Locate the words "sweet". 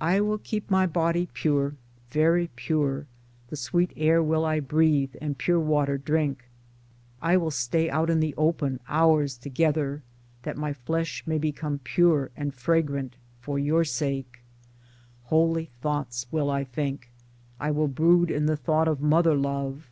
3.56-3.92